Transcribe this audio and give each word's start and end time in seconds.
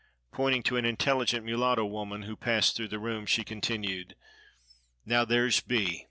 Pointing 0.31 0.63
to 0.63 0.77
an 0.77 0.83
intelligent 0.85 1.45
mulatto 1.45 1.85
woman 1.85 2.23
who 2.23 2.35
passed 2.35 2.75
through 2.75 2.87
the 2.87 2.97
room, 2.97 3.27
she 3.27 3.43
continued, 3.43 4.15
"Now, 5.05 5.25
there's 5.25 5.59
B——. 5.61 5.99